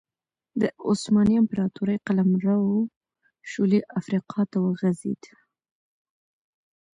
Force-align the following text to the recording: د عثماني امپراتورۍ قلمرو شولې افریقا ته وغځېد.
د 0.61 0.63
عثماني 0.87 1.35
امپراتورۍ 1.43 1.97
قلمرو 2.07 2.61
شولې 3.51 3.79
افریقا 3.99 4.41
ته 4.51 4.57
وغځېد. 4.65 5.23